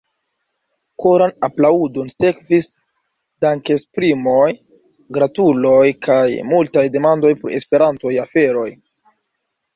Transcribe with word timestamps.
Koran 1.03 1.33
aplaŭdon 1.47 2.09
sekvis 2.13 2.67
dankesprimoj, 3.45 4.47
gratuloj 5.19 5.85
kaj 6.09 6.25
multaj 6.55 6.87
demandoj 6.99 7.33
pri 7.45 7.57
Esperantaj 7.61 8.17
aferoj. 8.27 8.67